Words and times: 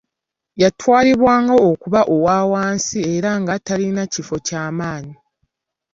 Yatwalibwanga 0.61 1.55
okuba 1.69 2.01
owa 2.15 2.37
wansi 2.51 2.97
era 3.13 3.31
nga 3.41 3.53
talina 3.65 4.03
kifo 4.13 4.37
ky'amaanyi 4.45 5.15